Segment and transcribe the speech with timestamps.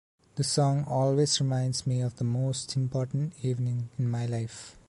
[0.35, 4.75] This song always reminds me of the most important evening in my life.